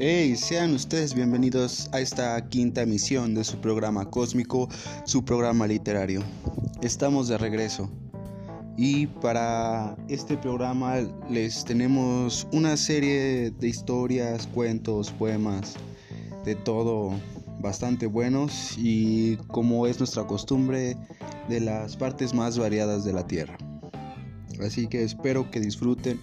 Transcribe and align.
Hey, 0.00 0.36
sean 0.36 0.74
ustedes 0.74 1.12
bienvenidos 1.12 1.90
a 1.90 1.98
esta 1.98 2.48
quinta 2.48 2.82
emisión 2.82 3.34
de 3.34 3.42
su 3.42 3.60
programa 3.60 4.08
cósmico, 4.08 4.68
su 5.04 5.24
programa 5.24 5.66
literario. 5.66 6.22
Estamos 6.82 7.26
de 7.26 7.36
regreso 7.36 7.90
y 8.76 9.08
para 9.08 9.96
este 10.06 10.36
programa 10.36 10.98
les 11.28 11.64
tenemos 11.64 12.46
una 12.52 12.76
serie 12.76 13.50
de 13.50 13.68
historias, 13.68 14.46
cuentos, 14.46 15.10
poemas, 15.10 15.74
de 16.44 16.54
todo 16.54 17.10
bastante 17.58 18.06
buenos 18.06 18.74
y 18.78 19.36
como 19.48 19.88
es 19.88 19.98
nuestra 19.98 20.28
costumbre 20.28 20.96
de 21.48 21.58
las 21.58 21.96
partes 21.96 22.32
más 22.32 22.56
variadas 22.56 23.04
de 23.04 23.14
la 23.14 23.26
Tierra. 23.26 23.58
Así 24.64 24.86
que 24.86 25.02
espero 25.02 25.50
que 25.50 25.58
disfruten 25.58 26.20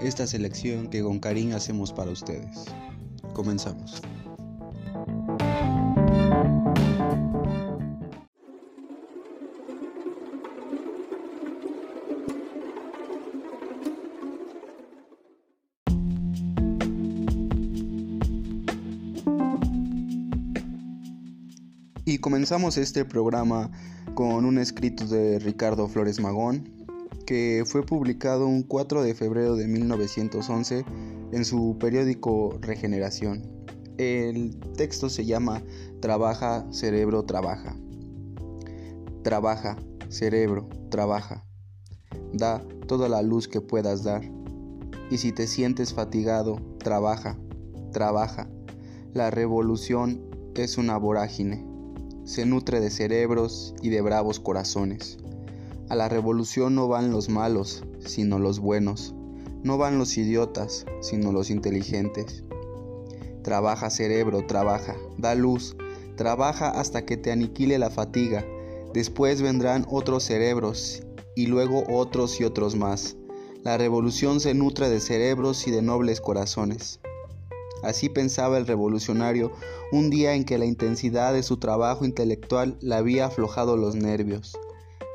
esta 0.00 0.28
selección 0.28 0.86
que 0.86 1.02
con 1.02 1.18
cariño 1.18 1.56
hacemos 1.56 1.92
para 1.92 2.12
ustedes. 2.12 2.66
Comenzamos. 3.36 4.00
Y 22.06 22.18
comenzamos 22.20 22.78
este 22.78 23.04
programa 23.04 23.70
con 24.14 24.46
un 24.46 24.56
escrito 24.56 25.04
de 25.04 25.40
Ricardo 25.40 25.86
Flores 25.88 26.20
Magón, 26.20 26.86
que 27.26 27.64
fue 27.66 27.84
publicado 27.84 28.46
un 28.46 28.62
4 28.62 29.02
de 29.02 29.14
febrero 29.14 29.56
de 29.56 29.66
1911 29.66 30.86
en 31.32 31.44
su 31.44 31.76
periódico 31.78 32.58
Regeneración. 32.60 33.42
El 33.98 34.58
texto 34.76 35.08
se 35.08 35.24
llama 35.24 35.62
Trabaja, 36.00 36.66
cerebro, 36.70 37.24
trabaja. 37.24 37.76
Trabaja, 39.22 39.76
cerebro, 40.08 40.68
trabaja. 40.90 41.44
Da 42.32 42.62
toda 42.86 43.08
la 43.08 43.22
luz 43.22 43.48
que 43.48 43.60
puedas 43.60 44.04
dar. 44.04 44.22
Y 45.10 45.18
si 45.18 45.32
te 45.32 45.46
sientes 45.46 45.94
fatigado, 45.94 46.60
trabaja, 46.78 47.38
trabaja. 47.92 48.48
La 49.14 49.30
revolución 49.30 50.20
es 50.54 50.78
una 50.78 50.96
vorágine. 50.98 51.66
Se 52.24 52.44
nutre 52.44 52.80
de 52.80 52.90
cerebros 52.90 53.74
y 53.82 53.88
de 53.88 54.00
bravos 54.00 54.40
corazones. 54.40 55.18
A 55.88 55.94
la 55.94 56.08
revolución 56.08 56.74
no 56.74 56.88
van 56.88 57.10
los 57.10 57.28
malos, 57.28 57.84
sino 58.00 58.38
los 58.38 58.58
buenos. 58.58 59.15
No 59.62 59.78
van 59.78 59.98
los 59.98 60.16
idiotas, 60.16 60.86
sino 61.00 61.32
los 61.32 61.50
inteligentes. 61.50 62.44
Trabaja 63.42 63.90
cerebro, 63.90 64.46
trabaja, 64.46 64.96
da 65.18 65.34
luz, 65.34 65.76
trabaja 66.16 66.68
hasta 66.68 67.04
que 67.04 67.16
te 67.16 67.32
aniquile 67.32 67.78
la 67.78 67.90
fatiga. 67.90 68.44
Después 68.92 69.42
vendrán 69.42 69.86
otros 69.88 70.24
cerebros 70.24 71.02
y 71.34 71.46
luego 71.46 71.84
otros 71.88 72.40
y 72.40 72.44
otros 72.44 72.74
más. 72.74 73.16
La 73.62 73.76
revolución 73.76 74.40
se 74.40 74.54
nutre 74.54 74.88
de 74.88 75.00
cerebros 75.00 75.66
y 75.66 75.70
de 75.70 75.82
nobles 75.82 76.20
corazones. 76.20 77.00
Así 77.82 78.08
pensaba 78.08 78.58
el 78.58 78.66
revolucionario 78.66 79.52
un 79.92 80.10
día 80.10 80.34
en 80.34 80.44
que 80.44 80.58
la 80.58 80.64
intensidad 80.64 81.32
de 81.32 81.42
su 81.42 81.58
trabajo 81.58 82.04
intelectual 82.04 82.78
le 82.80 82.94
había 82.94 83.26
aflojado 83.26 83.76
los 83.76 83.94
nervios. 83.94 84.56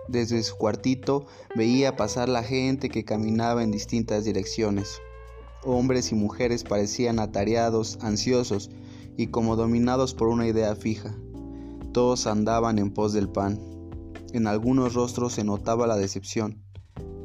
Desde 0.07 0.41
su 0.43 0.55
cuartito 0.55 1.25
veía 1.55 1.95
pasar 1.95 2.29
la 2.29 2.43
gente 2.43 2.89
que 2.89 3.05
caminaba 3.05 3.63
en 3.63 3.71
distintas 3.71 4.25
direcciones. 4.25 4.99
Hombres 5.63 6.11
y 6.11 6.15
mujeres 6.15 6.63
parecían 6.63 7.19
atareados, 7.19 7.99
ansiosos 8.01 8.71
y 9.17 9.27
como 9.27 9.55
dominados 9.55 10.13
por 10.13 10.29
una 10.29 10.47
idea 10.47 10.75
fija. 10.75 11.15
Todos 11.93 12.25
andaban 12.27 12.79
en 12.79 12.91
pos 12.91 13.13
del 13.13 13.29
pan. 13.29 13.59
En 14.33 14.47
algunos 14.47 14.93
rostros 14.93 15.33
se 15.33 15.43
notaba 15.43 15.87
la 15.87 15.97
decepción. 15.97 16.61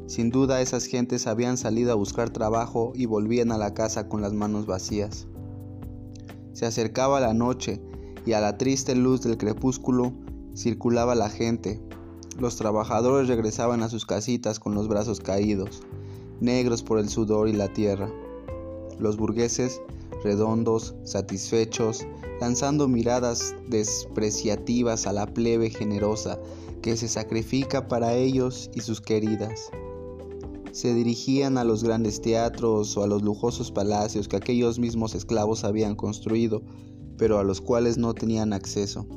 Sin 0.07 0.29
duda 0.29 0.61
esas 0.61 0.85
gentes 0.85 1.27
habían 1.27 1.57
salido 1.57 1.91
a 1.91 1.95
buscar 1.95 2.29
trabajo 2.29 2.93
y 2.95 3.05
volvían 3.05 3.51
a 3.51 3.57
la 3.57 3.73
casa 3.73 4.07
con 4.07 4.21
las 4.21 4.33
manos 4.33 4.65
vacías. 4.65 5.27
Se 6.53 6.65
acercaba 6.65 7.19
la 7.19 7.33
noche 7.33 7.81
y 8.25 8.33
a 8.33 8.39
la 8.39 8.57
triste 8.57 8.95
luz 8.95 9.21
del 9.21 9.37
crepúsculo 9.37 10.13
circulaba 10.55 11.13
la 11.13 11.29
gente, 11.29 11.81
los 12.39 12.55
trabajadores 12.55 13.27
regresaban 13.27 13.81
a 13.81 13.89
sus 13.89 14.05
casitas 14.05 14.59
con 14.59 14.75
los 14.75 14.87
brazos 14.87 15.19
caídos, 15.19 15.81
negros 16.39 16.83
por 16.83 16.99
el 16.99 17.09
sudor 17.09 17.49
y 17.49 17.53
la 17.53 17.73
tierra. 17.73 18.11
Los 18.99 19.17
burgueses, 19.17 19.81
redondos, 20.23 20.95
satisfechos, 21.03 22.05
lanzando 22.39 22.87
miradas 22.87 23.55
despreciativas 23.67 25.07
a 25.07 25.13
la 25.13 25.25
plebe 25.25 25.69
generosa 25.69 26.39
que 26.81 26.95
se 26.95 27.07
sacrifica 27.07 27.87
para 27.87 28.13
ellos 28.13 28.69
y 28.73 28.81
sus 28.81 29.01
queridas. 29.01 29.71
Se 30.71 30.93
dirigían 30.93 31.57
a 31.57 31.63
los 31.63 31.83
grandes 31.83 32.21
teatros 32.21 32.95
o 32.97 33.03
a 33.03 33.07
los 33.07 33.23
lujosos 33.23 33.71
palacios 33.71 34.27
que 34.27 34.37
aquellos 34.37 34.77
mismos 34.77 35.15
esclavos 35.15 35.63
habían 35.63 35.95
construido, 35.95 36.61
pero 37.17 37.39
a 37.39 37.43
los 37.43 37.61
cuales 37.61 37.97
no 37.97 38.13
tenían 38.13 38.53
acceso. 38.53 39.07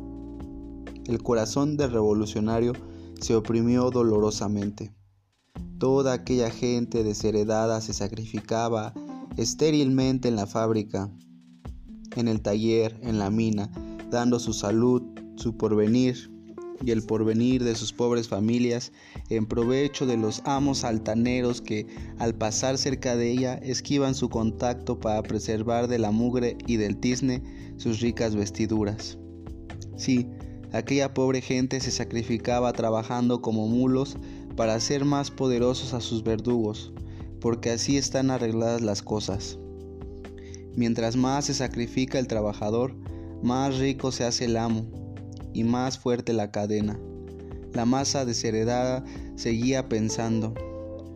El 1.06 1.22
corazón 1.22 1.76
del 1.76 1.90
revolucionario 1.90 2.72
se 3.20 3.34
oprimió 3.34 3.90
dolorosamente. 3.90 4.92
Toda 5.78 6.12
aquella 6.12 6.50
gente 6.50 7.04
desheredada 7.04 7.80
se 7.80 7.92
sacrificaba 7.92 8.92
estérilmente 9.36 10.28
en 10.28 10.36
la 10.36 10.46
fábrica, 10.46 11.10
en 12.16 12.28
el 12.28 12.40
taller, 12.42 12.98
en 13.02 13.18
la 13.18 13.30
mina, 13.30 13.70
dando 14.10 14.38
su 14.38 14.52
salud, 14.52 15.02
su 15.36 15.56
porvenir 15.56 16.30
y 16.82 16.90
el 16.90 17.02
porvenir 17.02 17.62
de 17.62 17.74
sus 17.74 17.92
pobres 17.92 18.28
familias 18.28 18.92
en 19.28 19.46
provecho 19.46 20.06
de 20.06 20.16
los 20.16 20.42
amos 20.44 20.84
altaneros 20.84 21.60
que 21.60 21.86
al 22.18 22.34
pasar 22.34 22.78
cerca 22.78 23.16
de 23.16 23.30
ella 23.30 23.54
esquivan 23.54 24.14
su 24.14 24.28
contacto 24.28 24.98
para 24.98 25.22
preservar 25.22 25.88
de 25.88 25.98
la 25.98 26.10
mugre 26.10 26.56
y 26.66 26.76
del 26.76 26.98
tizne 26.98 27.42
sus 27.76 28.00
ricas 28.00 28.34
vestiduras. 28.34 29.18
Sí, 29.96 30.26
Aquella 30.72 31.14
pobre 31.14 31.40
gente 31.40 31.80
se 31.80 31.90
sacrificaba 31.90 32.72
trabajando 32.72 33.42
como 33.42 33.66
mulos 33.66 34.16
para 34.56 34.74
hacer 34.74 35.04
más 35.04 35.30
poderosos 35.30 35.94
a 35.94 36.00
sus 36.00 36.22
verdugos, 36.22 36.92
porque 37.40 37.70
así 37.70 37.96
están 37.96 38.30
arregladas 38.30 38.80
las 38.80 39.02
cosas. 39.02 39.58
Mientras 40.76 41.16
más 41.16 41.46
se 41.46 41.54
sacrifica 41.54 42.18
el 42.18 42.28
trabajador, 42.28 42.94
más 43.42 43.78
rico 43.78 44.12
se 44.12 44.24
hace 44.24 44.44
el 44.44 44.56
amo 44.56 44.86
y 45.52 45.64
más 45.64 45.98
fuerte 45.98 46.32
la 46.32 46.52
cadena. 46.52 47.00
La 47.72 47.84
masa 47.84 48.24
desheredada 48.24 49.04
seguía 49.36 49.88
pensando, 49.88 50.54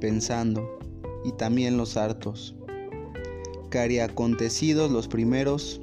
pensando, 0.00 0.78
y 1.25 1.32
también 1.32 1.76
los 1.76 1.97
hartos. 1.97 2.56
Cariacontecidos 3.70 4.91
los 4.91 5.09
primeros, 5.09 5.81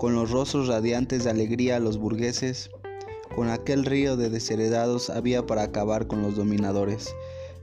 con 0.00 0.14
los 0.14 0.30
rostros 0.30 0.66
radiantes 0.66 1.24
de 1.24 1.30
alegría 1.30 1.78
los 1.78 1.98
burgueses, 1.98 2.70
con 3.36 3.50
aquel 3.50 3.84
río 3.84 4.16
de 4.16 4.30
desheredados 4.30 5.10
había 5.10 5.44
para 5.44 5.64
acabar 5.64 6.06
con 6.06 6.22
los 6.22 6.36
dominadores. 6.36 7.14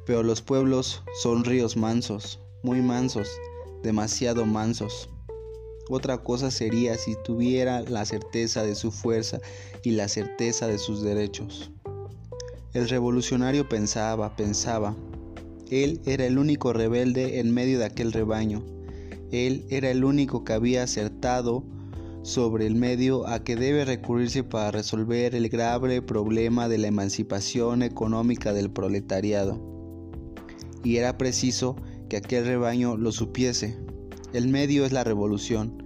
Pero 0.05 0.21
los 0.21 0.43
pueblos 0.43 1.01
son 1.19 1.43
ríos 1.43 1.75
mansos, 1.77 2.39
muy 2.61 2.79
mansos, 2.79 3.27
demasiado 3.81 4.45
mansos. 4.45 5.09
Otra 5.89 6.19
cosa 6.19 6.51
sería 6.51 6.95
si 6.99 7.15
tuviera 7.23 7.81
la 7.81 8.05
certeza 8.05 8.61
de 8.61 8.75
su 8.75 8.91
fuerza 8.91 9.39
y 9.81 9.91
la 9.91 10.07
certeza 10.07 10.67
de 10.67 10.77
sus 10.77 11.01
derechos. 11.01 11.71
El 12.75 12.87
revolucionario 12.87 13.67
pensaba, 13.67 14.35
pensaba. 14.35 14.95
Él 15.71 16.01
era 16.05 16.27
el 16.27 16.37
único 16.37 16.71
rebelde 16.71 17.39
en 17.39 17.51
medio 17.51 17.79
de 17.79 17.85
aquel 17.85 18.13
rebaño. 18.13 18.63
Él 19.31 19.65
era 19.71 19.89
el 19.89 20.03
único 20.03 20.43
que 20.43 20.53
había 20.53 20.83
acertado 20.83 21.63
sobre 22.27 22.67
el 22.67 22.75
medio 22.75 23.25
a 23.25 23.41
que 23.41 23.55
debe 23.55 23.85
recurrirse 23.85 24.43
para 24.43 24.71
resolver 24.71 25.33
el 25.33 25.47
grave 25.47 26.01
problema 26.01 26.67
de 26.67 26.77
la 26.77 26.87
emancipación 26.87 27.83
económica 27.83 28.51
del 28.51 28.69
proletariado. 28.69 29.61
Y 30.83 30.97
era 30.97 31.17
preciso 31.17 31.77
que 32.09 32.17
aquel 32.17 32.45
rebaño 32.45 32.97
lo 32.97 33.13
supiese. 33.13 33.77
El 34.33 34.49
medio 34.49 34.83
es 34.83 34.91
la 34.91 35.05
revolución, 35.05 35.81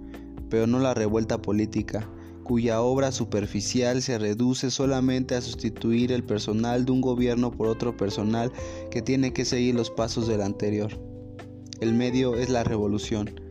pero 0.50 0.66
no 0.66 0.80
la 0.80 0.94
revuelta 0.94 1.40
política, 1.40 2.10
cuya 2.42 2.82
obra 2.82 3.12
superficial 3.12 4.02
se 4.02 4.18
reduce 4.18 4.72
solamente 4.72 5.36
a 5.36 5.42
sustituir 5.42 6.10
el 6.10 6.24
personal 6.24 6.84
de 6.84 6.90
un 6.90 7.02
gobierno 7.02 7.52
por 7.52 7.68
otro 7.68 7.96
personal 7.96 8.50
que 8.90 9.00
tiene 9.00 9.32
que 9.32 9.44
seguir 9.44 9.76
los 9.76 9.90
pasos 9.90 10.26
del 10.26 10.42
anterior. 10.42 10.90
El 11.80 11.94
medio 11.94 12.34
es 12.34 12.48
la 12.48 12.64
revolución, 12.64 13.41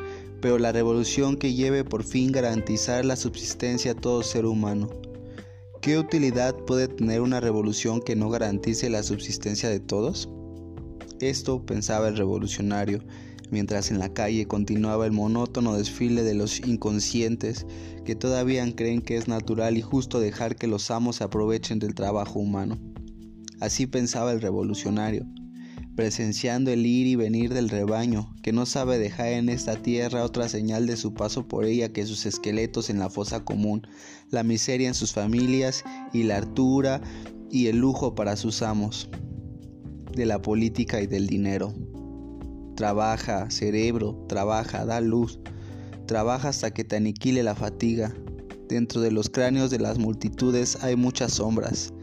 pero 0.42 0.58
la 0.58 0.72
revolución 0.72 1.38
que 1.38 1.54
lleve 1.54 1.84
por 1.84 2.04
fin 2.04 2.32
garantizar 2.32 3.06
la 3.06 3.16
subsistencia 3.16 3.92
a 3.92 3.96
todo 3.96 4.24
ser 4.24 4.46
humano. 4.46 4.90
¿Qué 5.82 5.98
utilidad 5.98 6.56
puede 6.66 6.88
tener 6.88 7.22
una 7.22 7.40
revolución 7.40 8.02
que 8.02 8.16
no 8.16 8.30
garantice 8.30 8.90
la 8.90 9.04
subsistencia 9.04 9.70
de 9.70 9.80
todos? 9.80 10.30
Esto 11.20 11.66
pensaba 11.66 12.08
el 12.08 12.18
revolucionario, 12.18 13.04
mientras 13.52 13.92
en 13.92 14.00
la 14.00 14.14
calle 14.14 14.48
continuaba 14.48 15.06
el 15.06 15.12
monótono 15.12 15.78
desfile 15.78 16.24
de 16.24 16.34
los 16.34 16.60
inconscientes 16.60 17.66
que 18.06 18.16
todavía 18.16 18.66
creen 18.76 19.02
que 19.02 19.18
es 19.18 19.28
natural 19.28 19.78
y 19.78 19.82
justo 19.82 20.20
dejar 20.20 20.56
que 20.56 20.68
los 20.68 20.90
amos 20.90 21.18
se 21.18 21.24
aprovechen 21.24 21.80
del 21.80 21.94
trabajo 21.94 22.40
humano. 22.40 22.80
Así 23.60 23.86
pensaba 23.86 24.32
el 24.32 24.42
revolucionario, 24.42 25.26
presenciando 25.96 26.72
el 26.72 26.86
ir 26.86 27.08
y 27.08 27.16
venir 27.16 27.54
del 27.54 27.70
rebaño, 27.70 28.34
que 28.42 28.54
no 28.54 28.66
sabe 28.66 28.98
dejar 28.98 29.28
en 29.28 29.50
esta 29.50 29.76
tierra 29.76 30.24
otra 30.24 30.48
señal 30.48 30.88
de 30.88 30.98
su 30.98 31.14
paso 31.14 31.48
por 31.48 31.66
ella 31.66 31.92
que 31.92 32.06
sus 32.06 32.26
esqueletos 32.26 32.90
en 32.90 33.00
la 33.00 33.10
fosa 33.10 33.44
común, 33.44 33.86
la 34.30 34.44
miseria 34.44 34.88
en 34.88 34.94
sus 34.94 35.14
familias 35.14 35.84
y 36.14 36.24
la 36.24 36.38
hartura 36.38 37.02
y 37.50 37.68
el 37.68 37.78
lujo 37.78 38.16
para 38.16 38.38
sus 38.38 38.62
amos, 38.62 39.10
de 40.16 40.26
la 40.26 40.42
política 40.42 41.02
y 41.02 41.08
del 41.08 41.28
dinero. 41.28 41.74
Trabaja, 42.76 43.50
cerebro, 43.52 44.26
trabaja, 44.28 44.86
da 44.86 45.02
luz, 45.02 45.40
trabaja 46.08 46.50
hasta 46.50 46.72
que 46.72 46.84
te 46.84 46.96
aniquile 46.96 47.44
la 47.44 47.56
fatiga. 47.56 48.14
Dentro 48.70 49.02
de 49.02 49.12
los 49.12 49.30
cráneos 49.30 49.70
de 49.70 49.80
las 49.80 49.98
multitudes 49.98 50.82
hay 50.82 50.96
muchas 50.96 51.34
sombras. 51.34 51.94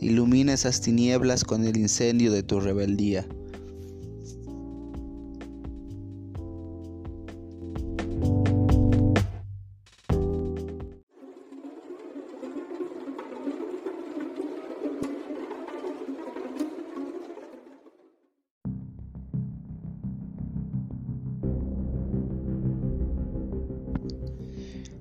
Ilumina 0.00 0.52
esas 0.52 0.80
tinieblas 0.80 1.44
con 1.44 1.64
el 1.64 1.76
incendio 1.76 2.30
de 2.32 2.42
tu 2.42 2.60
rebeldía. 2.60 3.26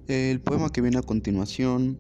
El 0.08 0.42
poema 0.42 0.70
que 0.70 0.82
viene 0.82 0.98
a 0.98 1.02
continuación 1.02 1.98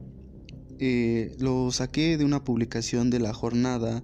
eh, 0.79 1.35
lo 1.39 1.71
saqué 1.71 2.17
de 2.17 2.25
una 2.25 2.43
publicación 2.43 3.09
de 3.09 3.19
la 3.19 3.33
jornada 3.33 4.03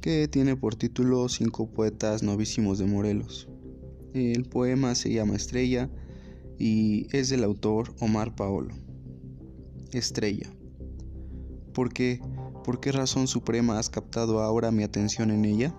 que 0.00 0.28
tiene 0.28 0.56
por 0.56 0.74
título 0.74 1.28
Cinco 1.28 1.70
poetas 1.70 2.22
novísimos 2.22 2.78
de 2.78 2.86
Morelos. 2.86 3.48
El 4.14 4.44
poema 4.44 4.94
se 4.94 5.12
llama 5.12 5.36
Estrella 5.36 5.90
y 6.58 7.06
es 7.16 7.28
del 7.28 7.44
autor 7.44 7.94
Omar 8.00 8.34
Paolo. 8.34 8.74
Estrella. 9.92 10.50
¿Por 11.72 11.92
qué? 11.92 12.20
¿Por 12.64 12.80
qué 12.80 12.92
razón 12.92 13.28
suprema 13.28 13.78
has 13.78 13.90
captado 13.90 14.40
ahora 14.40 14.70
mi 14.70 14.82
atención 14.82 15.30
en 15.30 15.44
ella? 15.44 15.74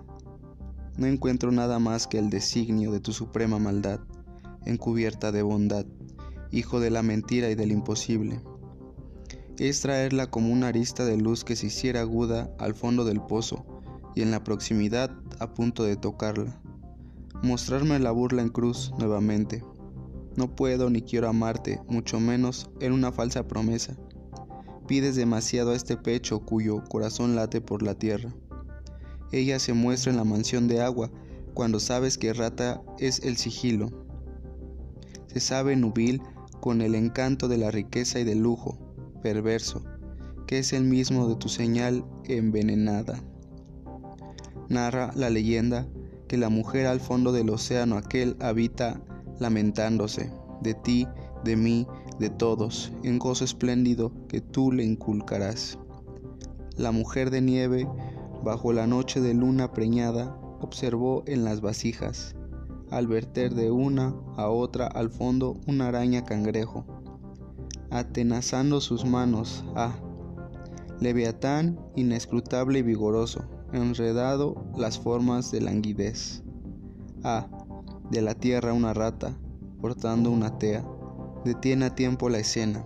No 0.96 1.06
encuentro 1.06 1.52
nada 1.52 1.78
más 1.78 2.06
que 2.06 2.18
el 2.18 2.30
designio 2.30 2.90
de 2.92 3.00
tu 3.00 3.12
suprema 3.12 3.58
maldad, 3.58 4.00
encubierta 4.66 5.32
de 5.32 5.42
bondad 5.42 5.86
hijo 6.52 6.80
de 6.80 6.90
la 6.90 7.02
mentira 7.02 7.50
y 7.50 7.54
del 7.54 7.72
imposible. 7.72 8.40
Es 9.60 9.82
traerla 9.82 10.30
como 10.30 10.54
una 10.54 10.68
arista 10.68 11.04
de 11.04 11.18
luz 11.18 11.44
que 11.44 11.54
se 11.54 11.66
hiciera 11.66 12.00
aguda 12.00 12.50
al 12.58 12.74
fondo 12.74 13.04
del 13.04 13.20
pozo 13.20 13.66
y 14.14 14.22
en 14.22 14.30
la 14.30 14.42
proximidad 14.42 15.10
a 15.38 15.52
punto 15.52 15.84
de 15.84 15.96
tocarla. 15.96 16.58
Mostrarme 17.42 17.98
la 17.98 18.10
burla 18.10 18.40
en 18.40 18.48
cruz 18.48 18.90
nuevamente. 18.98 19.62
No 20.34 20.56
puedo 20.56 20.88
ni 20.88 21.02
quiero 21.02 21.28
amarte, 21.28 21.78
mucho 21.88 22.18
menos 22.20 22.70
en 22.80 22.94
una 22.94 23.12
falsa 23.12 23.46
promesa. 23.46 23.98
Pides 24.86 25.14
demasiado 25.14 25.72
a 25.72 25.76
este 25.76 25.98
pecho 25.98 26.40
cuyo 26.40 26.82
corazón 26.88 27.36
late 27.36 27.60
por 27.60 27.82
la 27.82 27.94
tierra. 27.94 28.32
Ella 29.30 29.58
se 29.58 29.74
muestra 29.74 30.10
en 30.10 30.16
la 30.16 30.24
mansión 30.24 30.68
de 30.68 30.80
agua 30.80 31.10
cuando 31.52 31.80
sabes 31.80 32.16
que 32.16 32.32
rata 32.32 32.80
es 32.98 33.18
el 33.24 33.36
sigilo. 33.36 33.90
Se 35.26 35.40
sabe 35.40 35.76
nubil 35.76 36.22
con 36.62 36.80
el 36.80 36.94
encanto 36.94 37.46
de 37.46 37.58
la 37.58 37.70
riqueza 37.70 38.20
y 38.20 38.24
del 38.24 38.38
lujo, 38.38 38.89
perverso, 39.22 39.82
que 40.46 40.58
es 40.58 40.72
el 40.72 40.84
mismo 40.84 41.28
de 41.28 41.36
tu 41.36 41.48
señal 41.48 42.04
envenenada. 42.24 43.22
Narra 44.68 45.10
la 45.14 45.30
leyenda 45.30 45.86
que 46.28 46.36
la 46.36 46.48
mujer 46.48 46.86
al 46.86 47.00
fondo 47.00 47.32
del 47.32 47.50
océano 47.50 47.96
aquel 47.96 48.36
habita 48.40 49.00
lamentándose, 49.40 50.30
de 50.60 50.74
ti, 50.74 51.08
de 51.44 51.56
mí, 51.56 51.86
de 52.18 52.30
todos, 52.30 52.92
en 53.02 53.18
gozo 53.18 53.44
espléndido 53.44 54.12
que 54.28 54.40
tú 54.40 54.70
le 54.70 54.84
inculcarás. 54.84 55.78
La 56.76 56.92
mujer 56.92 57.30
de 57.30 57.40
nieve, 57.40 57.88
bajo 58.44 58.72
la 58.72 58.86
noche 58.86 59.20
de 59.20 59.34
luna 59.34 59.72
preñada, 59.72 60.36
observó 60.60 61.24
en 61.26 61.44
las 61.44 61.60
vasijas, 61.60 62.36
al 62.90 63.06
verter 63.06 63.54
de 63.54 63.70
una 63.70 64.14
a 64.36 64.48
otra 64.48 64.86
al 64.86 65.10
fondo 65.10 65.56
una 65.66 65.88
araña 65.88 66.24
cangrejo, 66.24 66.84
atenazando 67.90 68.80
sus 68.80 69.04
manos, 69.04 69.64
ah, 69.74 69.94
leviatán 71.00 71.78
inescrutable 71.96 72.80
y 72.80 72.82
vigoroso, 72.82 73.44
enredado 73.72 74.64
las 74.76 74.98
formas 74.98 75.50
de 75.50 75.60
languidez. 75.60 76.42
Ah, 77.22 77.48
de 78.10 78.22
la 78.22 78.34
tierra 78.34 78.72
una 78.72 78.94
rata, 78.94 79.36
portando 79.80 80.30
una 80.30 80.58
tea, 80.58 80.84
detiene 81.44 81.86
a 81.86 81.94
tiempo 81.94 82.28
la 82.28 82.38
escena. 82.38 82.84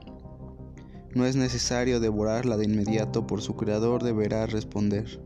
No 1.14 1.24
es 1.26 1.36
necesario 1.36 2.00
devorarla 2.00 2.56
de 2.56 2.64
inmediato, 2.64 3.26
por 3.26 3.40
su 3.40 3.54
creador 3.56 4.02
deberá 4.02 4.46
responder 4.46 5.20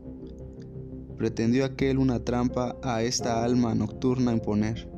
pretendió 1.19 1.65
aquel 1.65 1.97
una 1.97 2.23
trampa 2.23 2.77
a 2.81 3.03
esta 3.03 3.43
alma 3.43 3.75
nocturna 3.75 4.31
imponer. 4.31 4.89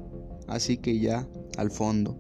Así 0.47 0.77
que 0.77 0.99
ya, 0.99 1.27
al 1.57 1.71
fondo. 1.71 2.15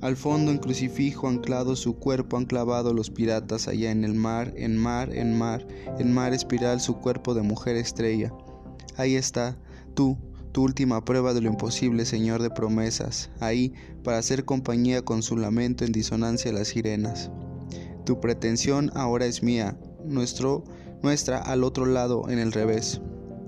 Al 0.00 0.16
fondo 0.16 0.50
en 0.50 0.58
crucifijo 0.58 1.28
anclado 1.28 1.76
su 1.76 1.96
cuerpo 1.96 2.38
han 2.38 2.46
clavado 2.46 2.94
los 2.94 3.10
piratas 3.10 3.68
allá 3.68 3.90
en 3.90 4.02
el 4.04 4.14
mar, 4.14 4.54
en 4.56 4.78
mar, 4.78 5.14
en 5.14 5.36
mar, 5.36 5.66
en 5.98 6.12
mar 6.12 6.32
espiral 6.32 6.80
su 6.80 6.96
cuerpo 6.96 7.34
de 7.34 7.42
mujer 7.42 7.76
estrella. 7.76 8.32
Ahí 8.96 9.16
está, 9.16 9.58
tú, 9.92 10.16
tu 10.52 10.62
última 10.62 11.04
prueba 11.04 11.34
de 11.34 11.42
lo 11.42 11.48
imposible, 11.48 12.06
Señor 12.06 12.40
de 12.40 12.48
promesas, 12.48 13.30
ahí 13.40 13.74
para 14.02 14.16
hacer 14.16 14.46
compañía 14.46 15.04
con 15.04 15.22
su 15.22 15.36
lamento 15.36 15.84
en 15.84 15.92
disonancia 15.92 16.50
a 16.50 16.54
las 16.54 16.68
sirenas. 16.68 17.30
Tu 18.06 18.20
pretensión 18.20 18.90
ahora 18.94 19.26
es 19.26 19.42
mía, 19.42 19.78
nuestro 20.06 20.64
nuestra 21.02 21.38
al 21.38 21.64
otro 21.64 21.86
lado 21.86 22.28
en 22.28 22.38
el 22.38 22.52
revés. 22.52 23.00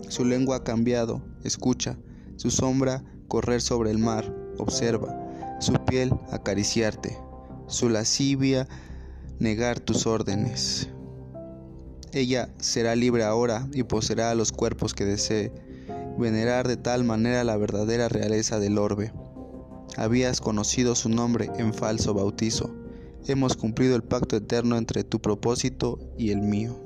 Su 0.08 0.24
lengua 0.24 0.56
ha 0.56 0.64
cambiado, 0.64 1.22
escucha, 1.44 1.98
su 2.36 2.50
sombra 2.50 3.04
correr 3.28 3.62
sobre 3.62 3.90
el 3.90 3.98
mar, 3.98 4.34
observa, 4.58 5.21
su 5.62 5.74
piel 5.84 6.12
acariciarte, 6.30 7.16
su 7.68 7.88
lascivia 7.88 8.66
negar 9.38 9.80
tus 9.80 10.06
órdenes. 10.06 10.88
Ella 12.12 12.50
será 12.58 12.94
libre 12.96 13.24
ahora 13.24 13.68
y 13.72 13.84
poseerá 13.84 14.34
los 14.34 14.52
cuerpos 14.52 14.92
que 14.92 15.04
desee, 15.04 15.52
venerar 16.18 16.68
de 16.68 16.76
tal 16.76 17.04
manera 17.04 17.44
la 17.44 17.56
verdadera 17.56 18.08
realeza 18.08 18.58
del 18.58 18.76
orbe. 18.76 19.12
Habías 19.96 20.40
conocido 20.40 20.94
su 20.94 21.08
nombre 21.08 21.50
en 21.56 21.72
falso 21.72 22.12
bautizo. 22.12 22.74
Hemos 23.26 23.56
cumplido 23.56 23.94
el 23.94 24.02
pacto 24.02 24.36
eterno 24.36 24.76
entre 24.76 25.04
tu 25.04 25.20
propósito 25.20 25.98
y 26.18 26.30
el 26.30 26.42
mío. 26.42 26.76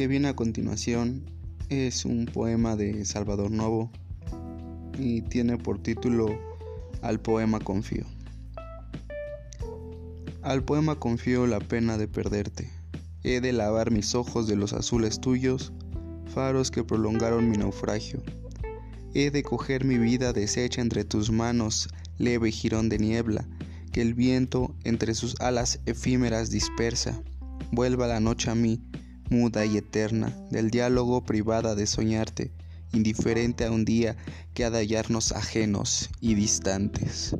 Que 0.00 0.08
viene 0.08 0.28
a 0.28 0.34
continuación 0.34 1.30
es 1.68 2.06
un 2.06 2.24
poema 2.24 2.74
de 2.74 3.04
Salvador 3.04 3.50
Novo 3.50 3.90
y 4.98 5.20
tiene 5.20 5.58
por 5.58 5.78
título 5.78 6.40
Al 7.02 7.20
poema 7.20 7.60
confío. 7.60 8.06
Al 10.40 10.64
poema 10.64 10.94
confío 10.94 11.46
la 11.46 11.58
pena 11.58 11.98
de 11.98 12.08
perderte. 12.08 12.70
He 13.24 13.42
de 13.42 13.52
lavar 13.52 13.90
mis 13.90 14.14
ojos 14.14 14.48
de 14.48 14.56
los 14.56 14.72
azules 14.72 15.20
tuyos, 15.20 15.70
faros 16.32 16.70
que 16.70 16.82
prolongaron 16.82 17.50
mi 17.50 17.58
naufragio. 17.58 18.22
He 19.12 19.30
de 19.30 19.42
coger 19.42 19.84
mi 19.84 19.98
vida 19.98 20.32
deshecha 20.32 20.80
entre 20.80 21.04
tus 21.04 21.30
manos, 21.30 21.90
leve 22.16 22.50
jirón 22.50 22.88
de 22.88 22.96
niebla, 22.96 23.46
que 23.92 24.00
el 24.00 24.14
viento 24.14 24.74
entre 24.84 25.12
sus 25.12 25.38
alas 25.42 25.78
efímeras 25.84 26.48
dispersa. 26.48 27.22
Vuelva 27.70 28.06
la 28.06 28.20
noche 28.20 28.50
a 28.50 28.54
mí, 28.54 28.80
muda 29.30 29.64
y 29.64 29.76
eterna, 29.78 30.36
del 30.50 30.70
diálogo 30.70 31.24
privada 31.24 31.74
de 31.74 31.86
soñarte, 31.86 32.52
indiferente 32.92 33.64
a 33.64 33.70
un 33.70 33.84
día 33.84 34.16
que 34.52 34.64
ha 34.64 34.70
de 34.70 34.78
hallarnos 34.78 35.32
ajenos 35.32 36.10
y 36.20 36.34
distantes. 36.34 37.34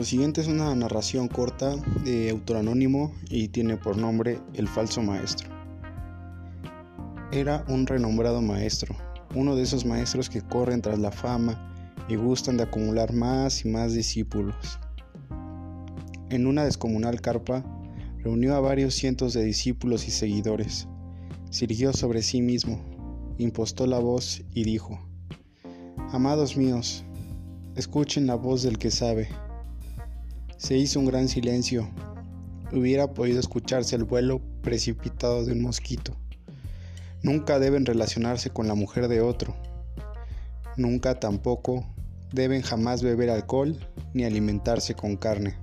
Lo 0.00 0.06
siguiente 0.06 0.40
es 0.40 0.48
una 0.48 0.74
narración 0.74 1.28
corta 1.28 1.76
de 2.04 2.30
autor 2.30 2.56
anónimo 2.56 3.12
y 3.28 3.48
tiene 3.48 3.76
por 3.76 3.98
nombre 3.98 4.40
El 4.54 4.66
falso 4.66 5.02
maestro. 5.02 5.50
Era 7.32 7.66
un 7.68 7.86
renombrado 7.86 8.40
maestro, 8.40 8.96
uno 9.34 9.56
de 9.56 9.62
esos 9.62 9.84
maestros 9.84 10.30
que 10.30 10.40
corren 10.40 10.80
tras 10.80 10.98
la 10.98 11.12
fama 11.12 11.70
y 12.08 12.16
gustan 12.16 12.56
de 12.56 12.62
acumular 12.62 13.12
más 13.12 13.66
y 13.66 13.68
más 13.68 13.92
discípulos. 13.92 14.78
En 16.30 16.46
una 16.46 16.64
descomunal 16.64 17.20
carpa, 17.20 17.62
reunió 18.20 18.54
a 18.54 18.60
varios 18.60 18.94
cientos 18.94 19.34
de 19.34 19.44
discípulos 19.44 20.08
y 20.08 20.12
seguidores. 20.12 20.88
Sirvió 21.50 21.92
sobre 21.92 22.22
sí 22.22 22.40
mismo, 22.40 22.80
impostó 23.36 23.86
la 23.86 23.98
voz 23.98 24.42
y 24.54 24.64
dijo, 24.64 24.98
Amados 26.10 26.56
míos, 26.56 27.04
escuchen 27.76 28.26
la 28.26 28.36
voz 28.36 28.62
del 28.62 28.78
que 28.78 28.90
sabe. 28.90 29.28
Se 30.60 30.76
hizo 30.76 31.00
un 31.00 31.06
gran 31.06 31.26
silencio. 31.26 31.88
Hubiera 32.70 33.14
podido 33.14 33.40
escucharse 33.40 33.96
el 33.96 34.04
vuelo 34.04 34.42
precipitado 34.60 35.46
de 35.46 35.52
un 35.52 35.62
mosquito. 35.62 36.14
Nunca 37.22 37.58
deben 37.58 37.86
relacionarse 37.86 38.50
con 38.50 38.68
la 38.68 38.74
mujer 38.74 39.08
de 39.08 39.22
otro. 39.22 39.56
Nunca 40.76 41.18
tampoco 41.18 41.86
deben 42.34 42.60
jamás 42.60 43.02
beber 43.02 43.30
alcohol 43.30 43.78
ni 44.12 44.24
alimentarse 44.24 44.94
con 44.94 45.16
carne. 45.16 45.56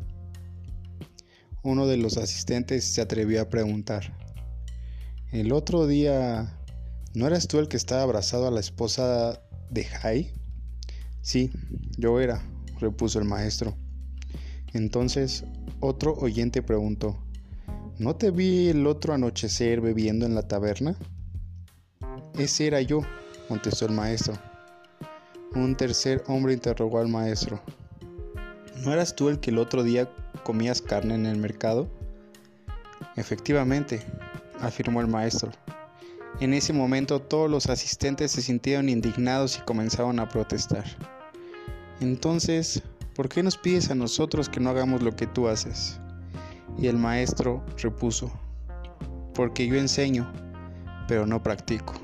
Uno 1.61 1.85
de 1.85 1.97
los 1.97 2.17
asistentes 2.17 2.83
se 2.83 2.99
atrevió 2.99 3.43
a 3.43 3.49
preguntar, 3.49 4.17
el 5.31 5.51
otro 5.51 5.85
día, 5.85 6.57
¿no 7.13 7.27
eras 7.27 7.47
tú 7.47 7.59
el 7.59 7.67
que 7.67 7.77
estaba 7.77 8.01
abrazado 8.01 8.47
a 8.47 8.51
la 8.51 8.61
esposa 8.61 9.43
de 9.69 9.83
Jai? 9.83 10.33
Sí, 11.21 11.51
yo 11.99 12.19
era, 12.19 12.41
repuso 12.79 13.19
el 13.19 13.25
maestro. 13.25 13.77
Entonces, 14.77 15.43
otro 15.79 16.13
oyente 16.13 16.61
preguntó, 16.61 17.17
¿no 17.97 18.15
te 18.15 18.29
vi 18.29 18.69
el 18.69 18.85
otro 18.85 19.15
anochecer 19.15 19.81
bebiendo 19.81 20.27
en 20.27 20.35
la 20.35 20.47
taberna? 20.47 20.95
Ese 22.37 22.67
era 22.67 22.79
yo, 22.81 23.01
contestó 23.47 23.87
el 23.87 23.93
maestro. 23.93 24.35
Un 25.55 25.75
tercer 25.75 26.23
hombre 26.27 26.53
interrogó 26.53 26.99
al 26.99 27.07
maestro. 27.07 27.59
¿No 28.83 28.93
eras 28.93 29.15
tú 29.15 29.29
el 29.29 29.39
que 29.39 29.49
el 29.49 29.57
otro 29.57 29.81
día 29.81 30.11
comías 30.43 30.83
carne 30.83 31.15
en 31.15 31.25
el 31.25 31.37
mercado? 31.37 31.89
Efectivamente, 33.15 34.01
afirmó 34.59 35.01
el 35.01 35.07
maestro. 35.07 35.49
En 36.39 36.53
ese 36.53 36.71
momento 36.71 37.19
todos 37.19 37.49
los 37.49 37.65
asistentes 37.65 38.29
se 38.29 38.43
sintieron 38.43 38.89
indignados 38.89 39.57
y 39.57 39.61
comenzaron 39.61 40.19
a 40.19 40.29
protestar. 40.29 40.85
Entonces, 41.99 42.83
¿por 43.17 43.29
qué 43.29 43.41
nos 43.41 43.57
pides 43.57 43.89
a 43.89 43.95
nosotros 43.95 44.47
que 44.47 44.59
no 44.59 44.69
hagamos 44.69 45.01
lo 45.01 45.15
que 45.15 45.25
tú 45.25 45.47
haces? 45.47 45.99
Y 46.77 46.85
el 46.85 46.97
maestro 46.97 47.65
repuso, 47.81 48.31
porque 49.33 49.65
yo 49.65 49.73
enseño, 49.73 50.31
pero 51.07 51.25
no 51.25 51.41
practico. 51.41 51.95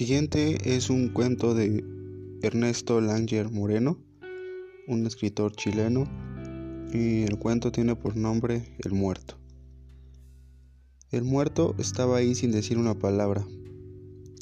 Siguiente 0.00 0.56
es 0.64 0.88
un 0.88 1.10
cuento 1.10 1.52
de 1.54 1.84
Ernesto 2.40 3.02
Langer 3.02 3.50
Moreno, 3.50 3.98
un 4.88 5.06
escritor 5.06 5.54
chileno, 5.54 6.04
y 6.90 7.24
el 7.24 7.38
cuento 7.38 7.70
tiene 7.70 7.94
por 7.96 8.16
nombre 8.16 8.74
El 8.78 8.92
muerto. 8.92 9.36
El 11.10 11.24
muerto 11.24 11.74
estaba 11.78 12.16
ahí 12.16 12.34
sin 12.34 12.50
decir 12.50 12.78
una 12.78 12.98
palabra, 12.98 13.46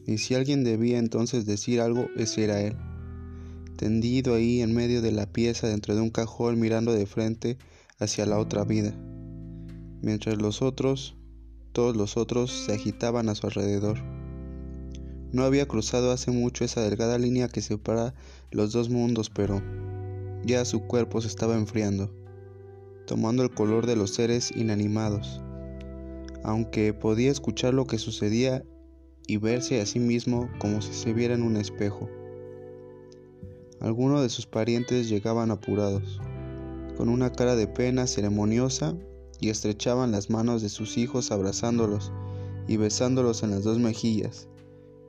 y 0.06 0.18
si 0.18 0.36
alguien 0.36 0.62
debía 0.62 1.00
entonces 1.00 1.44
decir 1.44 1.80
algo, 1.80 2.06
ese 2.16 2.44
era 2.44 2.62
él, 2.62 2.76
tendido 3.76 4.36
ahí 4.36 4.60
en 4.60 4.72
medio 4.72 5.02
de 5.02 5.10
la 5.10 5.26
pieza 5.26 5.66
dentro 5.66 5.96
de 5.96 6.02
un 6.02 6.10
cajón 6.10 6.60
mirando 6.60 6.92
de 6.92 7.06
frente 7.06 7.58
hacia 7.98 8.26
la 8.26 8.38
otra 8.38 8.62
vida, 8.62 8.94
mientras 10.02 10.40
los 10.40 10.62
otros, 10.62 11.16
todos 11.72 11.96
los 11.96 12.16
otros, 12.16 12.52
se 12.52 12.74
agitaban 12.74 13.28
a 13.28 13.34
su 13.34 13.48
alrededor. 13.48 14.17
No 15.30 15.44
había 15.44 15.68
cruzado 15.68 16.10
hace 16.10 16.30
mucho 16.30 16.64
esa 16.64 16.80
delgada 16.80 17.18
línea 17.18 17.48
que 17.48 17.60
separa 17.60 18.14
los 18.50 18.72
dos 18.72 18.88
mundos, 18.88 19.28
pero 19.28 19.62
ya 20.42 20.64
su 20.64 20.80
cuerpo 20.80 21.20
se 21.20 21.28
estaba 21.28 21.54
enfriando, 21.54 22.10
tomando 23.06 23.42
el 23.42 23.50
color 23.50 23.86
de 23.86 23.94
los 23.94 24.14
seres 24.14 24.50
inanimados. 24.56 25.42
Aunque 26.44 26.94
podía 26.94 27.30
escuchar 27.30 27.74
lo 27.74 27.86
que 27.86 27.98
sucedía 27.98 28.64
y 29.26 29.36
verse 29.36 29.82
a 29.82 29.86
sí 29.86 29.98
mismo 29.98 30.48
como 30.58 30.80
si 30.80 30.94
se 30.94 31.12
viera 31.12 31.34
en 31.34 31.42
un 31.42 31.58
espejo. 31.58 32.08
Algunos 33.80 34.22
de 34.22 34.30
sus 34.30 34.46
parientes 34.46 35.10
llegaban 35.10 35.50
apurados, 35.50 36.22
con 36.96 37.10
una 37.10 37.32
cara 37.32 37.54
de 37.54 37.66
pena 37.66 38.06
ceremoniosa 38.06 38.96
y 39.40 39.50
estrechaban 39.50 40.10
las 40.10 40.30
manos 40.30 40.62
de 40.62 40.70
sus 40.70 40.96
hijos 40.96 41.30
abrazándolos 41.30 42.12
y 42.66 42.78
besándolos 42.78 43.42
en 43.42 43.50
las 43.50 43.62
dos 43.62 43.78
mejillas 43.78 44.48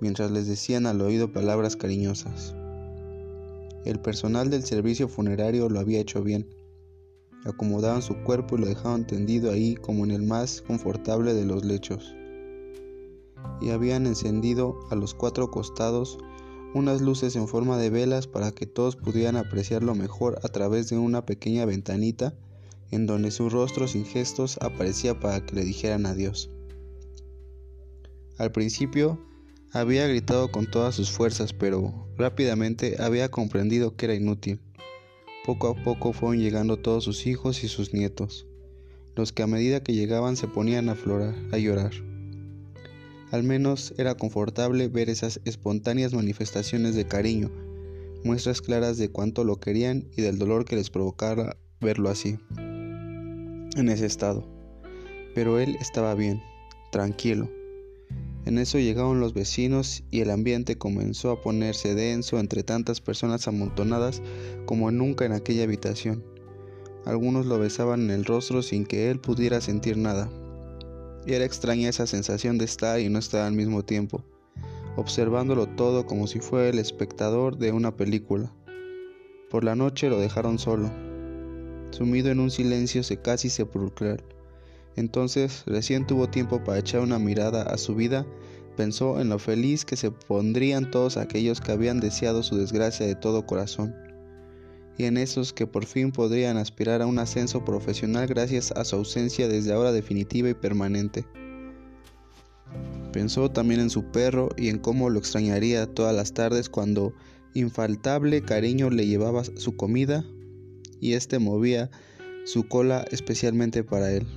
mientras 0.01 0.32
les 0.32 0.48
decían 0.48 0.86
al 0.86 1.01
oído 1.01 1.32
palabras 1.32 1.75
cariñosas. 1.75 2.56
El 3.86 4.00
personal 4.00 4.50
del 4.50 4.63
servicio 4.63 5.08
funerario 5.08 5.70
lo 5.70 5.79
había 5.79 6.00
hecho 6.00 6.22
bien. 6.22 6.48
Acomodaban 7.46 8.01
su 8.01 8.15
cuerpo 8.24 8.58
y 8.58 8.62
lo 8.62 8.68
dejaban 8.68 9.08
tendido 9.08 9.51
ahí 9.51 9.75
como 9.75 10.03
en 10.03 10.12
el 10.12 10.24
más 10.24 10.62
confortable 10.62 11.34
de 11.34 11.46
los 11.46 11.63
lechos. 11.63 12.13
Y 13.62 13.70
habían 13.70 14.06
encendido 14.06 14.75
a 14.91 14.96
los 14.96 15.13
cuatro 15.13 15.50
costados 15.50 16.18
unas 16.74 17.01
luces 17.01 17.36
en 17.36 17.48
forma 17.48 17.77
de 17.77 17.89
velas 17.89 18.27
para 18.27 18.51
que 18.51 18.65
todos 18.65 18.96
pudieran 18.96 19.38
apreciarlo 19.38 19.96
mejor 19.96 20.39
a 20.44 20.50
través 20.50 20.89
de 20.89 20.98
una 20.98 21.25
pequeña 21.25 21.65
ventanita 21.65 22.34
en 22.91 23.06
donde 23.06 23.32
su 23.32 23.50
rostro 23.50 23.88
sin 23.88 24.06
gestos 24.06 24.58
aparecía 24.62 25.20
para 25.20 25.46
que 25.46 25.56
le 25.56 25.63
dijeran 25.63 26.06
adiós. 26.06 26.50
Al 28.38 28.51
principio 28.51 29.20
había 29.72 30.08
gritado 30.08 30.52
con 30.52 30.70
todas 30.70 30.96
sus 30.96 31.12
fuerzas, 31.12 31.54
pero 31.54 32.08
rápidamente 32.18 32.96
había 33.00 33.30
comprendido 33.30 33.96
que 33.96 34.06
era 34.06 34.16
inútil. 34.16 34.62
Poco 35.46 35.68
a 35.68 35.84
poco 35.84 36.14
fueron 36.14 36.40
llegando 36.40 36.78
todos 36.78 37.04
sus 37.04 37.28
hijos 37.28 37.64
y 37.64 37.68
sus 37.68 37.94
nietos, 37.94 38.48
los 39.16 39.32
que 39.32 39.44
a 39.44 39.48
medida 39.48 39.84
que 39.84 39.94
llegaban 39.94 40.36
se 40.38 40.48
ponían 40.48 40.90
a 40.90 40.96
florar, 40.96 41.36
a 41.52 41.58
llorar. 41.58 41.92
Al 43.32 43.44
menos 43.44 43.94
era 43.98 44.16
confortable 44.16 44.88
ver 44.88 45.10
esas 45.10 45.40
espontáneas 45.46 46.14
manifestaciones 46.14 46.96
de 46.96 47.06
cariño, 47.06 47.52
muestras 48.24 48.62
claras 48.62 48.98
de 48.98 49.10
cuánto 49.10 49.44
lo 49.44 49.60
querían 49.60 50.08
y 50.18 50.24
del 50.24 50.40
dolor 50.40 50.66
que 50.66 50.76
les 50.76 50.90
provocara 50.90 51.58
verlo 51.80 52.10
así, 52.10 52.40
en 52.58 53.90
ese 53.90 54.08
estado. 54.08 54.48
Pero 55.36 55.60
él 55.60 55.78
estaba 55.80 56.16
bien, 56.16 56.42
tranquilo, 56.92 57.50
en 58.50 58.58
eso 58.58 58.79
llegaron 58.79 59.20
los 59.20 59.36
vecinos 59.36 60.03
y 60.10 60.22
el 60.22 60.32
ambiente 60.32 60.75
comenzó 60.75 61.29
a 61.29 61.39
ponerse 61.39 61.94
denso 61.94 62.39
entre 62.39 62.63
tantas 62.63 63.00
personas 63.00 63.48
amontonadas 63.48 64.24
como 64.65 64.89
nunca 64.89 65.24
en 65.25 65.34
aquella 65.34 65.63
habitación. 65.63 66.24
Algunos 67.06 67.46
lo 67.46 67.60
besaban 67.60 68.01
en 68.01 68.10
el 68.10 68.25
rostro 68.25 68.63
sin 68.63 68.86
que 68.86 69.12
él 69.12 69.20
pudiera 69.20 69.62
sentir 69.62 69.98
nada. 69.98 70.29
Era 71.27 71.46
extraña 71.46 71.89
esa 71.89 72.08
sensación 72.08 72.58
de 72.58 72.65
estar 72.65 73.00
y 73.00 73.08
no 73.08 73.20
estar 73.20 73.46
al 73.46 73.53
mismo 73.53 73.86
tiempo, 73.86 74.24
observándolo 74.96 75.68
todo 75.68 76.08
como 76.08 76.25
si 76.25 76.39
fuera 76.39 76.70
el 76.70 76.79
espectador 76.79 77.58
de 77.58 77.72
una 77.72 77.96
película. 77.96 78.51
Por 79.51 79.63
la 79.63 79.75
noche 79.75 80.10
lo 80.10 80.20
dejaron 80.20 80.58
solo, 80.58 80.89
sumido 81.91 82.32
en 82.32 82.39
un 82.39 82.50
silencio 82.50 83.03
casi 83.22 83.51
sepulcral. 83.51 84.24
Entonces, 85.00 85.63
recién 85.65 86.06
tuvo 86.06 86.29
tiempo 86.29 86.62
para 86.62 86.79
echar 86.79 87.00
una 87.00 87.20
mirada 87.20 87.63
a 87.63 87.77
su 87.77 87.96
vida, 87.96 88.27
pensó 88.75 89.22
en 89.22 89.29
lo 89.29 89.39
feliz 89.39 89.86
que 89.86 89.96
se 89.96 90.12
pondrían 90.12 90.91
todos 90.91 91.15
aquellos 91.15 91.62
que 91.62 91.72
habían 91.72 92.01
deseado 92.01 92.44
su 92.44 92.58
desgracia 92.58 93.06
de 93.06 93.15
todo 93.15 93.46
corazón, 93.46 93.96
y 94.98 95.06
en 95.06 95.15
esos 95.15 95.53
que 95.53 95.65
por 95.65 95.86
fin 95.86 96.12
podrían 96.12 96.58
aspirar 96.58 97.01
a 97.01 97.06
un 97.06 97.18
ascenso 97.18 97.63
profesional 97.63 98.27
gracias 98.27 98.74
a 98.74 98.84
su 98.84 98.98
ausencia 98.98 99.48
desde 99.48 99.72
ahora 99.72 99.94
definitiva 99.94 100.50
y 100.50 100.53
permanente. 100.53 101.25
Pensó 103.13 103.50
también 103.50 103.79
en 103.79 103.89
su 103.89 104.03
perro 104.12 104.50
y 104.58 104.68
en 104.68 104.79
cómo 104.79 105.10
lo 105.10 105.20
extrañaría 105.20 105.88
todas 105.88 106.13
las 106.13 106.34
tardes 106.34 106.68
cuando 106.68 107.13
infaltable 107.53 108.41
cariño 108.41 108.89
le 108.89 109.08
llevaba 109.08 109.46
su 109.46 109.77
comida 109.77 110.25
y 111.00 111.13
éste 111.13 111.39
movía 111.39 111.89
su 112.44 112.68
cola 112.68 113.06
especialmente 113.12 113.86
para 113.86 114.12
él. 114.12 114.27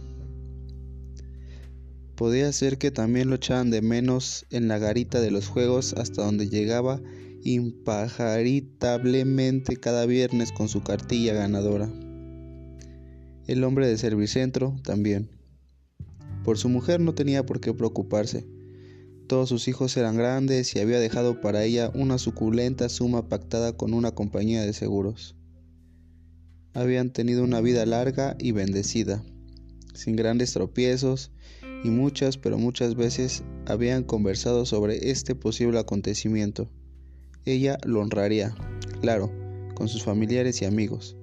Podía 2.16 2.50
ser 2.52 2.78
que 2.78 2.90
también 2.90 3.30
lo 3.30 3.36
echaban 3.36 3.70
de 3.70 3.82
menos 3.82 4.46
en 4.50 4.66
la 4.68 4.78
garita 4.78 5.20
de 5.20 5.30
los 5.30 5.48
juegos 5.48 5.92
hasta 5.94 6.24
donde 6.24 6.48
llegaba 6.48 7.00
impajaritablemente 7.44 9.76
cada 9.76 10.06
viernes 10.06 10.52
con 10.52 10.68
su 10.68 10.82
cartilla 10.82 11.34
ganadora. 11.34 11.90
El 13.46 13.64
hombre 13.64 13.88
de 13.88 13.98
Servicentro 13.98 14.76
también. 14.84 15.28
Por 16.44 16.58
su 16.58 16.68
mujer 16.68 17.00
no 17.00 17.14
tenía 17.14 17.44
por 17.44 17.60
qué 17.60 17.74
preocuparse. 17.74 18.46
Todos 19.26 19.48
sus 19.48 19.66
hijos 19.68 19.96
eran 19.96 20.16
grandes 20.16 20.76
y 20.76 20.80
había 20.80 21.00
dejado 21.00 21.40
para 21.40 21.64
ella 21.64 21.90
una 21.94 22.18
suculenta 22.18 22.88
suma 22.88 23.28
pactada 23.28 23.76
con 23.76 23.94
una 23.94 24.12
compañía 24.12 24.62
de 24.62 24.72
seguros. 24.72 25.34
Habían 26.74 27.12
tenido 27.12 27.44
una 27.44 27.60
vida 27.60 27.84
larga 27.86 28.36
y 28.38 28.52
bendecida, 28.52 29.24
sin 29.94 30.16
grandes 30.16 30.52
tropiezos, 30.52 31.30
y 31.84 31.90
muchas, 31.90 32.38
pero 32.38 32.58
muchas 32.58 32.94
veces 32.94 33.42
habían 33.66 34.04
conversado 34.04 34.66
sobre 34.66 35.10
este 35.10 35.34
posible 35.34 35.78
acontecimiento. 35.78 36.68
Ella 37.44 37.78
lo 37.84 38.00
honraría, 38.00 38.54
claro, 39.00 39.30
con 39.74 39.88
sus 39.88 40.04
familiares 40.04 40.62
y 40.62 40.64
amigos. 40.64 41.16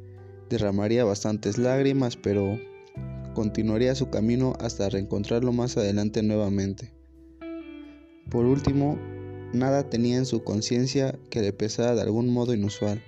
Derramaría 0.50 1.06
bastantes 1.06 1.58
lágrimas, 1.58 2.18
pero 2.18 2.60
continuaría 3.34 3.96
su 3.96 4.10
camino 4.10 4.54
hasta 4.60 4.89
reencontrarlo 4.89 5.54
más 5.54 5.78
adelante 5.78 6.24
nuevamente. 6.24 6.92
Por 8.30 8.46
último, 8.46 8.98
nada 9.54 9.89
tenía 9.89 10.18
en 10.18 10.25
su 10.25 10.44
conciencia 10.44 11.18
que 11.30 11.42
le 11.42 11.54
pesara 11.54 11.96
de 11.96 12.01
algún 12.01 12.34
modo 12.34 12.54
inusual. 12.54 13.01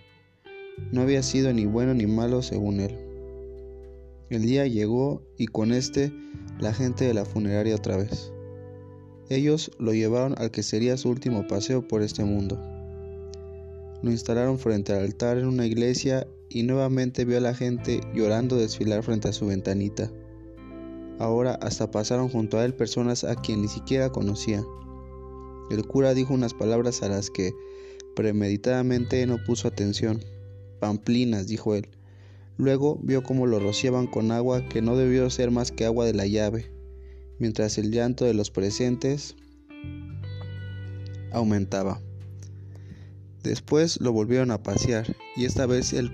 No 0.91 1.01
había 1.01 1.21
sido 1.21 1.51
ni 1.53 1.65
bueno 1.65 1.93
ni 1.93 2.07
malo 2.07 2.41
según 2.41 2.79
él. 2.79 3.10
El 4.31 4.43
día 4.43 4.65
llegó 4.65 5.21
y 5.37 5.47
con 5.47 5.73
este 5.73 6.13
la 6.57 6.73
gente 6.73 7.03
de 7.03 7.13
la 7.13 7.25
funeraria 7.25 7.75
otra 7.75 7.97
vez. 7.97 8.31
Ellos 9.29 9.71
lo 9.77 9.93
llevaron 9.93 10.35
al 10.37 10.51
que 10.51 10.63
sería 10.63 10.95
su 10.95 11.09
último 11.09 11.45
paseo 11.47 11.85
por 11.85 12.01
este 12.01 12.23
mundo. 12.23 12.57
Lo 14.01 14.09
instalaron 14.09 14.57
frente 14.57 14.93
al 14.93 15.01
altar 15.01 15.37
en 15.37 15.47
una 15.47 15.65
iglesia 15.65 16.27
y 16.47 16.63
nuevamente 16.63 17.25
vio 17.25 17.39
a 17.39 17.41
la 17.41 17.53
gente 17.53 17.99
llorando 18.13 18.55
desfilar 18.55 19.03
frente 19.03 19.27
a 19.27 19.33
su 19.33 19.47
ventanita. 19.47 20.09
Ahora 21.19 21.55
hasta 21.55 21.91
pasaron 21.91 22.29
junto 22.29 22.57
a 22.57 22.63
él 22.63 22.73
personas 22.73 23.25
a 23.25 23.35
quien 23.35 23.61
ni 23.61 23.67
siquiera 23.67 24.13
conocía. 24.13 24.63
El 25.69 25.85
cura 25.85 26.13
dijo 26.13 26.33
unas 26.33 26.53
palabras 26.53 27.03
a 27.03 27.09
las 27.09 27.29
que 27.29 27.51
premeditadamente 28.15 29.27
no 29.27 29.43
puso 29.45 29.67
atención. 29.67 30.23
Pamplinas, 30.79 31.47
dijo 31.47 31.75
él. 31.75 31.89
Luego 32.57 32.99
vio 33.01 33.23
cómo 33.23 33.47
lo 33.47 33.59
rociaban 33.59 34.07
con 34.07 34.31
agua 34.31 34.67
que 34.67 34.81
no 34.81 34.95
debió 34.95 35.29
ser 35.29 35.51
más 35.51 35.71
que 35.71 35.85
agua 35.85 36.05
de 36.05 36.13
la 36.13 36.27
llave, 36.27 36.71
mientras 37.39 37.77
el 37.77 37.91
llanto 37.91 38.25
de 38.25 38.33
los 38.33 38.51
presentes 38.51 39.35
aumentaba. 41.31 42.01
Después 43.43 43.99
lo 43.99 44.11
volvieron 44.11 44.51
a 44.51 44.61
pasear, 44.61 45.15
y 45.35 45.45
esta 45.45 45.65
vez 45.65 45.93
el 45.93 46.11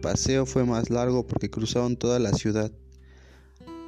paseo 0.00 0.46
fue 0.46 0.64
más 0.64 0.90
largo 0.90 1.26
porque 1.26 1.50
cruzaron 1.50 1.96
toda 1.96 2.18
la 2.20 2.32
ciudad, 2.32 2.70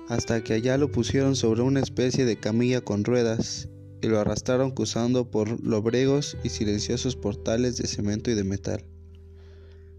hasta 0.08 0.42
que 0.42 0.54
allá 0.54 0.76
lo 0.76 0.90
pusieron 0.90 1.36
sobre 1.36 1.62
una 1.62 1.80
especie 1.80 2.24
de 2.24 2.40
camilla 2.40 2.80
con 2.80 3.04
ruedas 3.04 3.68
y 4.02 4.08
lo 4.08 4.18
arrastraron 4.18 4.72
cruzando 4.72 5.30
por 5.30 5.62
lobregos 5.62 6.36
y 6.42 6.48
silenciosos 6.48 7.14
portales 7.14 7.76
de 7.76 7.86
cemento 7.86 8.30
y 8.30 8.34
de 8.34 8.44
metal. 8.44 8.84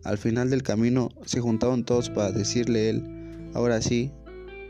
Al 0.03 0.17
final 0.17 0.49
del 0.49 0.63
camino 0.63 1.09
se 1.25 1.41
juntaron 1.41 1.83
todos 1.83 2.09
para 2.09 2.31
decirle 2.31 2.89
él, 2.89 3.49
ahora 3.53 3.81
sí, 3.81 4.11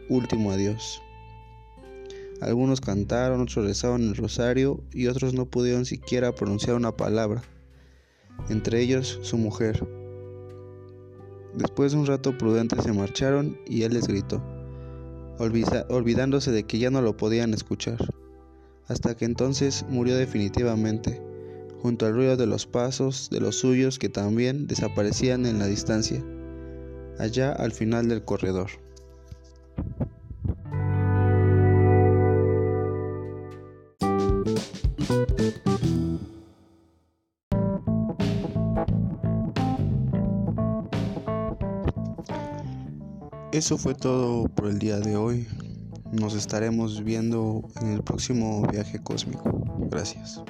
último 0.09 0.51
adiós. 0.51 1.01
Algunos 2.41 2.81
cantaron, 2.81 3.41
otros 3.41 3.65
rezaron 3.65 4.01
el 4.01 4.15
rosario 4.15 4.83
y 4.91 5.07
otros 5.07 5.33
no 5.33 5.45
pudieron 5.45 5.85
siquiera 5.85 6.33
pronunciar 6.33 6.75
una 6.75 6.95
palabra, 6.95 7.43
entre 8.49 8.81
ellos 8.81 9.19
su 9.21 9.37
mujer. 9.37 9.87
Después 11.55 11.91
de 11.91 11.99
un 11.99 12.07
rato 12.07 12.37
prudente 12.37 12.81
se 12.81 12.93
marcharon 12.93 13.59
y 13.67 13.83
él 13.83 13.93
les 13.93 14.07
gritó, 14.07 14.41
olvidándose 15.37 16.51
de 16.51 16.63
que 16.63 16.79
ya 16.79 16.89
no 16.89 17.01
lo 17.01 17.15
podían 17.15 17.53
escuchar 17.53 17.97
hasta 18.91 19.15
que 19.15 19.25
entonces 19.25 19.85
murió 19.89 20.17
definitivamente, 20.17 21.21
junto 21.81 22.05
al 22.05 22.13
ruido 22.13 22.37
de 22.37 22.45
los 22.45 22.67
pasos 22.67 23.29
de 23.31 23.39
los 23.39 23.57
suyos 23.57 23.97
que 23.97 24.09
también 24.09 24.67
desaparecían 24.67 25.45
en 25.45 25.57
la 25.57 25.65
distancia, 25.65 26.23
allá 27.17 27.51
al 27.53 27.71
final 27.71 28.07
del 28.07 28.23
corredor. 28.23 28.69
Eso 43.51 43.77
fue 43.77 43.93
todo 43.95 44.45
por 44.45 44.67
el 44.67 44.79
día 44.79 44.99
de 44.99 45.15
hoy. 45.17 45.47
Nos 46.11 46.35
estaremos 46.35 47.03
viendo 47.03 47.61
en 47.81 47.91
el 47.91 48.03
próximo 48.03 48.65
viaje 48.67 48.99
cósmico. 49.03 49.63
Gracias. 49.89 50.41